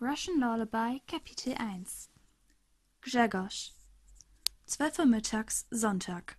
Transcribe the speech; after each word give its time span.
Russian 0.00 0.38
Lullaby 0.38 1.02
Kapitel 1.08 1.54
1 1.54 2.08
Grzegorz 3.02 3.72
Zwölf 4.64 4.96
Uhr 5.00 5.06
mittags, 5.06 5.66
Sonntag. 5.72 6.36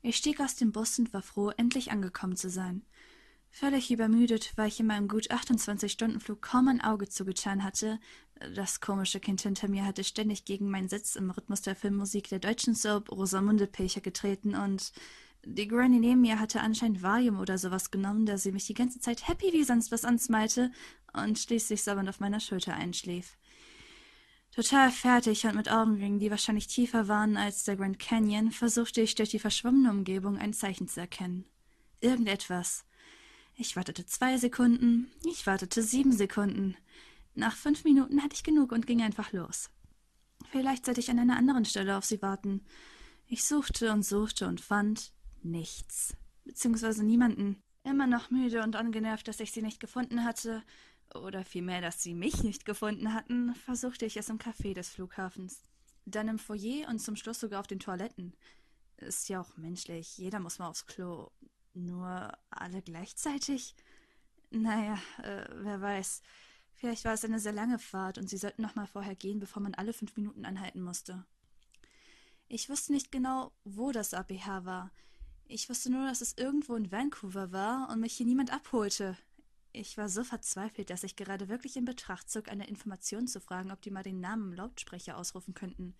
Ich 0.00 0.16
stieg 0.16 0.38
aus 0.38 0.54
dem 0.54 0.70
Bus 0.70 0.96
und 1.00 1.12
war 1.12 1.22
froh, 1.22 1.50
endlich 1.56 1.90
angekommen 1.90 2.36
zu 2.36 2.48
sein. 2.48 2.86
Völlig 3.50 3.90
übermüdet, 3.90 4.52
weil 4.54 4.68
ich 4.68 4.78
in 4.78 4.86
meinem 4.86 5.08
gut 5.08 5.28
28-Stunden-Flug 5.32 6.40
kaum 6.40 6.68
ein 6.68 6.80
Auge 6.80 7.08
zugetan 7.08 7.64
hatte. 7.64 7.98
Das 8.54 8.80
komische 8.80 9.18
Kind 9.18 9.40
hinter 9.40 9.66
mir 9.66 9.84
hatte 9.84 10.04
ständig 10.04 10.44
gegen 10.44 10.70
meinen 10.70 10.88
Sitz 10.88 11.16
im 11.16 11.30
Rhythmus 11.32 11.62
der 11.62 11.74
Filmmusik 11.74 12.28
der 12.28 12.38
deutschen 12.38 12.76
Soap 12.76 13.10
Rosamunde 13.10 13.66
Pilcher 13.66 14.02
getreten 14.02 14.54
und 14.54 14.92
die 15.54 15.66
Granny 15.66 15.98
neben 15.98 16.20
mir 16.20 16.38
hatte 16.38 16.60
anscheinend 16.60 17.02
Valium 17.02 17.38
oder 17.38 17.56
sowas 17.56 17.90
genommen, 17.90 18.26
da 18.26 18.36
sie 18.36 18.52
mich 18.52 18.66
die 18.66 18.74
ganze 18.74 19.00
Zeit 19.00 19.26
happy 19.26 19.52
wie 19.52 19.64
sonst 19.64 19.90
was 19.90 20.04
ansmeilte 20.04 20.70
und 21.14 21.38
schließlich 21.38 21.82
sabbernd 21.82 22.08
auf 22.08 22.20
meiner 22.20 22.40
Schulter 22.40 22.74
einschlief. 22.74 23.38
Total 24.52 24.90
fertig 24.90 25.46
und 25.46 25.54
mit 25.54 25.70
Augenringen, 25.70 26.18
die 26.18 26.30
wahrscheinlich 26.30 26.66
tiefer 26.66 27.08
waren 27.08 27.36
als 27.36 27.64
der 27.64 27.76
Grand 27.76 27.98
Canyon, 27.98 28.50
versuchte 28.50 29.00
ich 29.00 29.14
durch 29.14 29.30
die 29.30 29.38
verschwommene 29.38 29.90
Umgebung 29.90 30.36
ein 30.36 30.52
Zeichen 30.52 30.88
zu 30.88 31.00
erkennen. 31.00 31.46
Irgendetwas. 32.00 32.84
Ich 33.56 33.74
wartete 33.74 34.04
zwei 34.04 34.36
Sekunden, 34.36 35.10
ich 35.24 35.46
wartete 35.46 35.82
sieben 35.82 36.12
Sekunden. 36.12 36.76
Nach 37.34 37.56
fünf 37.56 37.84
Minuten 37.84 38.22
hatte 38.22 38.34
ich 38.34 38.44
genug 38.44 38.72
und 38.72 38.86
ging 38.86 39.02
einfach 39.02 39.32
los. 39.32 39.70
Vielleicht 40.50 40.84
sollte 40.86 41.00
ich 41.00 41.10
an 41.10 41.18
einer 41.18 41.36
anderen 41.36 41.64
Stelle 41.64 41.96
auf 41.96 42.04
sie 42.04 42.20
warten. 42.20 42.64
Ich 43.26 43.44
suchte 43.44 43.92
und 43.92 44.04
suchte 44.04 44.46
und 44.46 44.60
fand 44.60 45.12
nichts. 45.44 46.16
Beziehungsweise 46.44 47.04
niemanden. 47.04 47.62
Immer 47.84 48.06
noch 48.06 48.30
müde 48.30 48.62
und 48.62 48.76
angenervt, 48.76 49.28
dass 49.28 49.40
ich 49.40 49.52
sie 49.52 49.62
nicht 49.62 49.80
gefunden 49.80 50.24
hatte, 50.24 50.62
oder 51.14 51.44
vielmehr, 51.44 51.80
dass 51.80 52.02
sie 52.02 52.14
mich 52.14 52.42
nicht 52.42 52.64
gefunden 52.64 53.14
hatten, 53.14 53.54
versuchte 53.54 54.04
ich 54.04 54.16
es 54.16 54.28
im 54.28 54.38
Café 54.38 54.74
des 54.74 54.90
Flughafens. 54.90 55.62
Dann 56.04 56.28
im 56.28 56.38
Foyer 56.38 56.88
und 56.88 57.00
zum 57.00 57.16
Schluss 57.16 57.40
sogar 57.40 57.60
auf 57.60 57.66
den 57.66 57.80
Toiletten. 57.80 58.34
Ist 58.98 59.28
ja 59.28 59.40
auch 59.40 59.56
menschlich, 59.56 60.18
jeder 60.18 60.40
muss 60.40 60.58
mal 60.58 60.68
aufs 60.68 60.86
Klo. 60.86 61.30
Nur 61.74 62.32
alle 62.50 62.82
gleichzeitig? 62.82 63.74
Naja, 64.50 64.98
äh, 65.22 65.46
wer 65.54 65.80
weiß. 65.80 66.22
Vielleicht 66.74 67.04
war 67.04 67.12
es 67.12 67.24
eine 67.24 67.40
sehr 67.40 67.52
lange 67.52 67.78
Fahrt 67.78 68.18
und 68.18 68.28
sie 68.28 68.38
sollten 68.38 68.62
noch 68.62 68.74
mal 68.74 68.86
vorher 68.86 69.16
gehen, 69.16 69.38
bevor 69.40 69.62
man 69.62 69.74
alle 69.74 69.92
fünf 69.92 70.16
Minuten 70.16 70.44
anhalten 70.44 70.82
musste. 70.82 71.24
Ich 72.48 72.68
wusste 72.70 72.92
nicht 72.92 73.12
genau, 73.12 73.52
wo 73.64 73.92
das 73.92 74.14
APH 74.14 74.64
war. 74.64 74.90
Ich 75.50 75.70
wusste 75.70 75.90
nur, 75.90 76.06
dass 76.06 76.20
es 76.20 76.36
irgendwo 76.36 76.76
in 76.76 76.92
Vancouver 76.92 77.52
war 77.52 77.88
und 77.88 78.00
mich 78.00 78.12
hier 78.12 78.26
niemand 78.26 78.52
abholte. 78.52 79.16
Ich 79.72 79.96
war 79.96 80.10
so 80.10 80.22
verzweifelt, 80.22 80.90
dass 80.90 81.04
ich 81.04 81.16
gerade 81.16 81.48
wirklich 81.48 81.78
in 81.78 81.86
Betracht 81.86 82.28
zog, 82.28 82.48
eine 82.48 82.68
Information 82.68 83.26
zu 83.26 83.40
fragen, 83.40 83.70
ob 83.70 83.80
die 83.80 83.90
mal 83.90 84.02
den 84.02 84.20
Namen 84.20 84.52
im 84.52 84.58
Lautsprecher 84.58 85.16
ausrufen 85.16 85.54
könnten. 85.54 85.94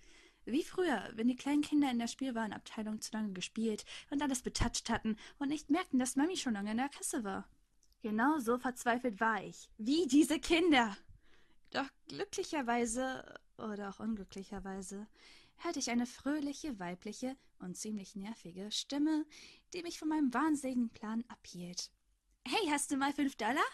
Wie 0.45 0.63
früher, 0.63 1.03
wenn 1.15 1.29
die 1.29 1.37
kleinen 1.37 1.63
Kinder 1.63 1.91
in 1.91 1.99
der 1.99 2.09
Spielwarenabteilung 2.09 3.01
zu 3.01 3.11
lange 3.15 3.33
gespielt 3.33 3.87
und 4.11 4.21
alles 4.21 4.43
betatscht 4.43 4.91
hatten 4.91 5.17
und 5.39 5.49
nicht 5.49 5.71
merkten, 5.71 5.99
dass 5.99 6.17
Mami 6.17 6.37
schon 6.37 6.53
lange 6.53 6.73
in 6.73 6.77
der 6.77 6.91
Kasse 6.91 7.25
war. 7.25 7.49
Genau 8.03 8.39
so 8.41 8.59
verzweifelt 8.59 9.19
war 9.19 9.43
ich. 9.43 9.71
Wie 9.79 10.07
diese 10.07 10.39
Kinder. 10.41 10.95
Doch 11.71 11.89
glücklicherweise 12.07 13.25
oder 13.57 13.89
auch 13.89 13.99
unglücklicherweise 13.99 15.07
hörte 15.59 15.79
ich 15.79 15.91
eine 15.91 16.07
fröhliche, 16.07 16.79
weibliche 16.79 17.37
und 17.59 17.77
ziemlich 17.77 18.17
nervige 18.17 18.71
Stimme, 18.71 19.27
die 19.73 19.83
mich 19.83 19.99
von 19.99 20.09
meinem 20.09 20.33
wahnsinnigen 20.33 20.91
Plan 20.91 21.25
abhielt. 21.29 21.91
Hey, 22.47 22.69
hast 22.71 22.91
du 22.91 22.97
mal 22.97 23.13
fünf 23.13 23.37
Dollar? 23.37 23.65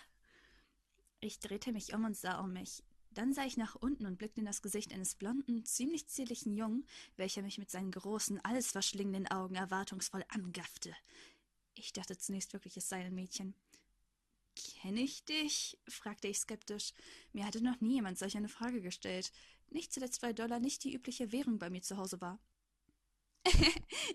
Ich 1.20 1.38
drehte 1.38 1.72
mich 1.72 1.94
um 1.94 2.04
und 2.04 2.16
sah 2.16 2.40
um 2.40 2.52
mich. 2.52 2.82
Dann 3.10 3.32
sah 3.32 3.44
ich 3.44 3.56
nach 3.56 3.76
unten 3.76 4.06
und 4.06 4.18
blickte 4.18 4.40
in 4.40 4.46
das 4.46 4.60
Gesicht 4.60 4.92
eines 4.92 5.14
blonden, 5.14 5.64
ziemlich 5.64 6.08
zierlichen 6.08 6.52
Jungen, 6.54 6.84
welcher 7.16 7.42
mich 7.42 7.58
mit 7.58 7.70
seinen 7.70 7.92
großen, 7.92 8.44
alles 8.44 8.72
verschlingenden 8.72 9.28
Augen 9.30 9.54
erwartungsvoll 9.54 10.24
angaffte. 10.28 10.94
Ich 11.74 11.92
dachte 11.92 12.18
zunächst 12.18 12.52
wirklich, 12.52 12.76
es 12.76 12.88
sei 12.88 13.04
ein 13.04 13.14
Mädchen. 13.14 13.54
Kenne 14.54 15.00
ich 15.00 15.24
dich? 15.24 15.78
fragte 15.88 16.28
ich 16.28 16.38
skeptisch. 16.38 16.92
Mir 17.32 17.46
hatte 17.46 17.62
noch 17.62 17.80
nie 17.80 17.94
jemand 17.94 18.18
solch 18.18 18.36
eine 18.36 18.48
Frage 18.48 18.80
gestellt. 18.80 19.32
Nicht 19.70 19.92
zuletzt, 19.92 20.22
weil 20.22 20.34
Dollar 20.34 20.60
nicht 20.60 20.84
die 20.84 20.94
übliche 20.94 21.32
Währung 21.32 21.58
bei 21.58 21.70
mir 21.70 21.82
zu 21.82 21.96
Hause 21.96 22.20
war. 22.20 22.38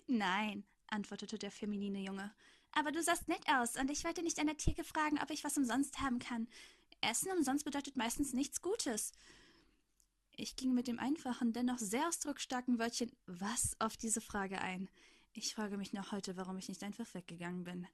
Nein, 0.07 0.63
antwortete 0.87 1.37
der 1.37 1.51
feminine 1.51 1.99
Junge. 1.99 2.33
Aber 2.71 2.91
du 2.91 3.01
sahst 3.01 3.27
nett 3.27 3.43
aus 3.47 3.75
und 3.75 3.89
ich 3.89 4.03
wollte 4.03 4.21
nicht 4.21 4.39
an 4.39 4.47
der 4.47 4.57
Theke 4.57 4.83
fragen, 4.83 5.19
ob 5.21 5.29
ich 5.31 5.43
was 5.43 5.57
umsonst 5.57 5.99
haben 5.99 6.19
kann. 6.19 6.47
Essen 7.01 7.31
umsonst 7.31 7.65
bedeutet 7.65 7.97
meistens 7.97 8.33
nichts 8.33 8.61
Gutes. 8.61 9.11
Ich 10.35 10.55
ging 10.55 10.73
mit 10.73 10.87
dem 10.87 10.99
einfachen, 10.99 11.51
dennoch 11.51 11.79
sehr 11.79 12.07
ausdrucksstarken 12.07 12.79
Wörtchen 12.79 13.11
was 13.25 13.75
auf 13.79 13.97
diese 13.97 14.21
Frage 14.21 14.61
ein. 14.61 14.89
Ich 15.33 15.53
frage 15.53 15.77
mich 15.77 15.93
noch 15.93 16.11
heute, 16.11 16.37
warum 16.37 16.57
ich 16.57 16.69
nicht 16.69 16.83
einfach 16.83 17.13
weggegangen 17.13 17.63
bin. 17.63 17.87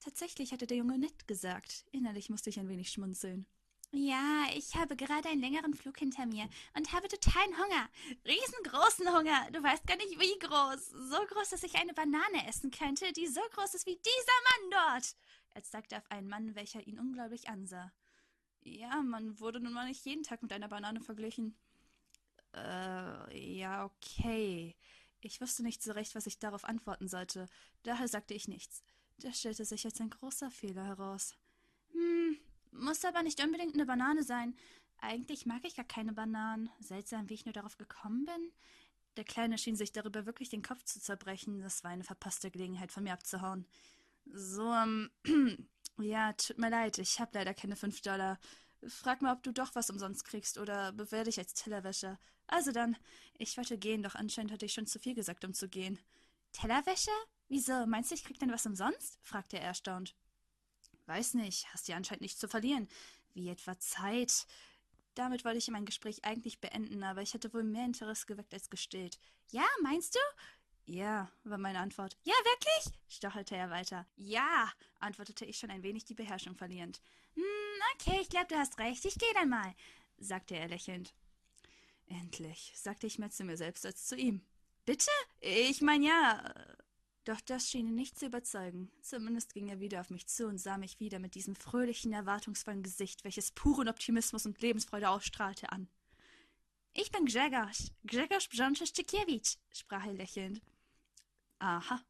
Tatsächlich 0.00 0.52
hatte 0.52 0.66
der 0.66 0.76
Junge 0.76 0.98
nett 0.98 1.26
gesagt. 1.26 1.86
Innerlich 1.90 2.30
musste 2.30 2.50
ich 2.50 2.60
ein 2.60 2.68
wenig 2.68 2.90
schmunzeln. 2.90 3.46
Ja, 3.90 4.44
ich 4.54 4.74
habe 4.76 4.96
gerade 4.96 5.30
einen 5.30 5.40
längeren 5.40 5.72
Flug 5.72 5.98
hinter 5.98 6.26
mir 6.26 6.48
und 6.76 6.92
habe 6.92 7.08
totalen 7.08 7.56
Hunger. 7.56 7.88
Riesengroßen 8.26 9.08
Hunger. 9.08 9.50
Du 9.50 9.62
weißt 9.62 9.86
gar 9.86 9.96
nicht, 9.96 10.20
wie 10.20 10.38
groß. 10.38 10.90
So 11.10 11.16
groß, 11.26 11.48
dass 11.50 11.62
ich 11.62 11.74
eine 11.74 11.94
Banane 11.94 12.46
essen 12.46 12.70
könnte, 12.70 13.10
die 13.12 13.26
so 13.26 13.40
groß 13.54 13.74
ist 13.74 13.86
wie 13.86 13.96
dieser 13.96 14.70
Mann 14.70 14.92
dort. 14.92 15.16
Er 15.54 15.62
zeigte 15.62 15.96
auf 15.96 16.10
einen 16.10 16.28
Mann, 16.28 16.54
welcher 16.54 16.86
ihn 16.86 16.98
unglaublich 16.98 17.48
ansah. 17.48 17.90
Ja, 18.62 19.00
man 19.02 19.40
wurde 19.40 19.60
nun 19.60 19.72
mal 19.72 19.86
nicht 19.86 20.04
jeden 20.04 20.22
Tag 20.22 20.42
mit 20.42 20.52
einer 20.52 20.68
Banane 20.68 21.00
verglichen. 21.00 21.56
Äh, 22.54 23.56
ja, 23.56 23.86
okay. 23.86 24.76
Ich 25.22 25.40
wusste 25.40 25.62
nicht 25.62 25.82
so 25.82 25.92
recht, 25.92 26.14
was 26.14 26.26
ich 26.26 26.38
darauf 26.38 26.64
antworten 26.64 27.08
sollte. 27.08 27.46
Daher 27.84 28.08
sagte 28.08 28.34
ich 28.34 28.48
nichts. 28.48 28.82
Das 29.18 29.38
stellte 29.38 29.64
sich 29.64 29.84
als 29.86 30.00
ein 30.00 30.10
großer 30.10 30.50
Fehler 30.50 30.84
heraus. 30.84 31.34
Hm, 31.92 32.38
muss 32.78 33.04
aber 33.04 33.22
nicht 33.22 33.42
unbedingt 33.42 33.74
eine 33.74 33.86
Banane 33.86 34.22
sein. 34.22 34.56
Eigentlich 34.98 35.46
mag 35.46 35.64
ich 35.64 35.76
gar 35.76 35.84
keine 35.84 36.12
Bananen. 36.12 36.70
Seltsam, 36.80 37.28
wie 37.28 37.34
ich 37.34 37.44
nur 37.44 37.52
darauf 37.52 37.76
gekommen 37.76 38.24
bin. 38.24 38.52
Der 39.16 39.24
Kleine 39.24 39.58
schien 39.58 39.76
sich 39.76 39.92
darüber 39.92 40.26
wirklich 40.26 40.48
den 40.48 40.62
Kopf 40.62 40.84
zu 40.84 41.00
zerbrechen. 41.00 41.60
Das 41.60 41.84
war 41.84 41.90
eine 41.90 42.04
verpasste 42.04 42.50
Gelegenheit, 42.50 42.92
von 42.92 43.02
mir 43.02 43.12
abzuhauen. 43.12 43.66
So, 44.26 44.72
ähm, 44.72 45.10
ja, 45.98 46.32
tut 46.34 46.58
mir 46.58 46.70
leid, 46.70 46.98
ich 46.98 47.18
habe 47.20 47.32
leider 47.34 47.54
keine 47.54 47.76
fünf 47.76 48.00
Dollar. 48.00 48.38
Frag 48.86 49.22
mal, 49.22 49.32
ob 49.32 49.42
du 49.42 49.52
doch 49.52 49.74
was 49.74 49.90
umsonst 49.90 50.24
kriegst 50.24 50.58
oder 50.58 50.92
bewehr 50.92 51.24
dich 51.24 51.38
als 51.38 51.54
Tellerwäscher. 51.54 52.18
Also 52.46 52.72
dann, 52.72 52.96
ich 53.38 53.56
wollte 53.56 53.76
gehen, 53.76 54.02
doch 54.02 54.14
anscheinend 54.14 54.52
hatte 54.52 54.66
ich 54.66 54.72
schon 54.72 54.86
zu 54.86 54.98
viel 54.98 55.14
gesagt, 55.14 55.44
um 55.44 55.52
zu 55.52 55.68
gehen. 55.68 55.98
Tellerwäscher? 56.52 57.12
Wieso, 57.48 57.86
meinst 57.86 58.10
du, 58.10 58.14
ich 58.14 58.24
krieg 58.24 58.38
denn 58.38 58.52
was 58.52 58.66
umsonst? 58.66 59.18
fragte 59.22 59.58
er 59.58 59.64
erstaunt. 59.64 60.14
Weiß 61.08 61.32
nicht, 61.34 61.66
hast 61.72 61.88
ja 61.88 61.96
anscheinend 61.96 62.20
nichts 62.20 62.38
zu 62.38 62.48
verlieren. 62.48 62.86
Wie 63.32 63.48
etwa 63.48 63.78
Zeit. 63.78 64.46
Damit 65.14 65.42
wollte 65.42 65.56
ich 65.56 65.68
mein 65.68 65.86
Gespräch 65.86 66.22
eigentlich 66.22 66.60
beenden, 66.60 67.02
aber 67.02 67.22
ich 67.22 67.32
hatte 67.32 67.52
wohl 67.54 67.64
mehr 67.64 67.86
Interesse 67.86 68.26
geweckt 68.26 68.52
als 68.52 68.68
gestillt. 68.68 69.18
Ja, 69.50 69.64
meinst 69.82 70.14
du? 70.14 70.18
Ja, 70.84 71.32
war 71.44 71.56
meine 71.56 71.78
Antwort. 71.78 72.18
Ja, 72.24 72.34
wirklich? 72.44 72.94
stachelte 73.08 73.56
er 73.56 73.70
weiter. 73.70 74.06
Ja, 74.16 74.70
antwortete 75.00 75.46
ich 75.46 75.58
schon 75.58 75.70
ein 75.70 75.82
wenig 75.82 76.04
die 76.04 76.14
Beherrschung 76.14 76.56
verlierend. 76.56 77.00
Hm, 77.34 77.42
okay, 77.94 78.18
ich 78.20 78.28
glaube, 78.28 78.48
du 78.48 78.56
hast 78.56 78.78
recht. 78.78 79.02
Ich 79.06 79.14
gehe 79.14 79.32
dann 79.32 79.48
mal, 79.48 79.74
sagte 80.18 80.56
er 80.56 80.68
lächelnd. 80.68 81.14
Endlich, 82.06 82.72
sagte 82.74 83.06
ich 83.06 83.18
mehr 83.18 83.30
zu 83.30 83.44
mir 83.44 83.56
selbst 83.56 83.86
als 83.86 84.06
zu 84.06 84.14
ihm. 84.14 84.42
Bitte? 84.84 85.10
Ich 85.40 85.80
mein 85.80 86.02
ja. 86.02 86.54
Doch 87.28 87.42
das 87.42 87.68
schien 87.68 87.86
ihn 87.86 87.94
nicht 87.94 88.18
zu 88.18 88.24
überzeugen. 88.24 88.90
Zumindest 89.02 89.52
ging 89.52 89.68
er 89.68 89.80
wieder 89.80 90.00
auf 90.00 90.08
mich 90.08 90.26
zu 90.28 90.46
und 90.46 90.56
sah 90.56 90.78
mich 90.78 90.98
wieder 90.98 91.18
mit 91.18 91.34
diesem 91.34 91.54
fröhlichen, 91.54 92.14
erwartungsvollen 92.14 92.82
Gesicht, 92.82 93.22
welches 93.22 93.50
puren 93.50 93.90
Optimismus 93.90 94.46
und 94.46 94.62
Lebensfreude 94.62 95.10
ausstrahlte, 95.10 95.70
an. 95.70 95.90
Ich 96.94 97.12
bin 97.12 97.26
Grzegorz, 97.26 97.92
Grzegorz 98.06 98.48
Brzonczyszczykiewicz, 98.48 99.58
sprach 99.74 100.06
er 100.06 100.14
lächelnd. 100.14 100.62
Aha, 101.58 102.00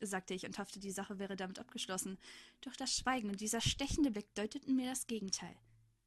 sagte 0.00 0.34
ich 0.34 0.44
und 0.44 0.58
hoffte, 0.58 0.80
die 0.80 0.90
Sache 0.90 1.20
wäre 1.20 1.36
damit 1.36 1.60
abgeschlossen. 1.60 2.18
Doch 2.60 2.74
das 2.74 2.96
Schweigen 2.96 3.30
und 3.30 3.40
dieser 3.40 3.60
stechende 3.60 4.10
Blick 4.10 4.34
deuteten 4.34 4.74
mir 4.74 4.90
das 4.90 5.06
Gegenteil. 5.06 5.54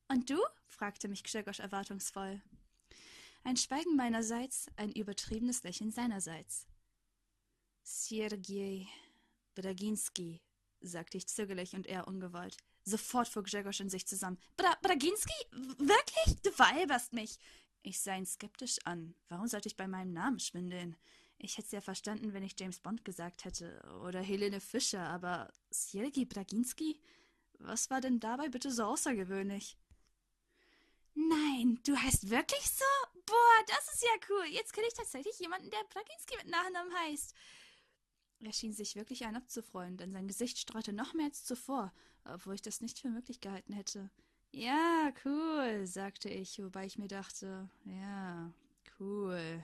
Und 0.10 0.30
du? 0.30 0.40
fragte 0.66 1.08
mich 1.08 1.24
Grzegorz 1.24 1.60
erwartungsvoll. 1.60 2.42
Ein 3.46 3.56
Schweigen 3.56 3.96
meinerseits, 3.96 4.68
ein 4.76 4.92
übertriebenes 4.92 5.64
Lächeln 5.64 5.92
seinerseits. 5.92 6.68
Siergiej 7.88 8.90
Braginski, 9.56 10.42
sagte 10.82 11.18
ich 11.18 11.28
zögerlich 11.28 11.74
und 11.74 11.88
er 11.88 12.06
ungewollt. 12.06 12.58
Sofort 12.84 13.30
fuhr 13.30 13.44
Grzegorz 13.44 13.80
in 13.80 13.90
sich 13.90 14.06
zusammen. 14.06 14.38
Bra 14.58 14.76
Braginski? 14.82 15.34
Wirklich? 15.52 16.42
Du 16.44 16.52
veralberst 16.52 17.14
mich. 17.14 17.40
Ich 17.84 18.02
sah 18.02 18.18
ihn 18.18 18.26
skeptisch 18.26 18.78
an. 18.84 19.16
Warum 19.30 19.48
sollte 19.48 19.70
ich 19.70 19.78
bei 19.78 19.88
meinem 19.88 20.12
Namen 20.12 20.42
schwindeln? 20.42 20.98
Ich 21.38 21.58
hätte 21.58 21.68
es 21.68 21.72
ja 21.72 21.80
verstanden, 21.80 22.34
wenn 22.34 22.44
ich 22.44 22.60
James 22.60 22.82
Bond 22.82 23.06
gesagt 23.06 23.46
hätte. 23.46 23.82
Oder 24.04 24.20
Helene 24.20 24.60
Fischer, 24.60 25.08
aber 25.08 25.50
Siergi 25.70 26.26
Braginski? 26.26 27.00
Was 27.60 27.90
war 27.90 28.02
denn 28.02 28.20
dabei 28.20 28.50
bitte 28.50 28.70
so 28.70 28.84
außergewöhnlich? 28.84 29.78
Nein, 31.14 31.80
du 31.86 31.96
heißt 31.96 32.30
wirklich 32.30 32.70
so? 32.70 32.84
Boah, 33.26 33.64
das 33.68 33.94
ist 33.94 34.04
ja 34.04 34.28
cool. 34.30 34.46
Jetzt 34.50 34.74
kenne 34.74 34.88
ich 34.88 34.94
tatsächlich 34.94 35.40
jemanden, 35.40 35.70
der 35.70 35.86
Braginski 35.90 36.36
mit 36.36 36.48
Nachnamen 36.48 36.94
heißt. 36.94 37.34
Er 38.40 38.54
schien 38.54 38.74
sich 38.74 38.96
wirklich 38.96 39.26
ein 39.26 39.36
abzufreuen, 39.36 39.98
denn 39.98 40.12
sein 40.12 40.28
Gesicht 40.28 40.60
strahlte 40.60 40.94
noch 40.94 41.14
mehr 41.14 41.26
als 41.26 41.44
zuvor, 41.44 41.92
obwohl 42.24 42.56
ich 42.56 42.62
das 42.62 42.82
nicht 42.82 43.00
für 43.00 43.10
möglich 43.10 43.42
gehalten 43.42 43.74
hätte. 43.74 44.10
Ja, 44.52 45.12
cool, 45.26 45.86
sagte 45.86 46.30
ich, 46.30 46.62
wobei 46.64 46.86
ich 46.86 46.98
mir 46.98 47.08
dachte, 47.08 47.70
ja, 47.86 48.52
cool. 49.00 49.64